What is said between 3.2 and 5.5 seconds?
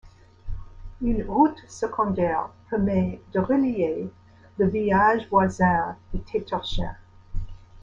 de relier le village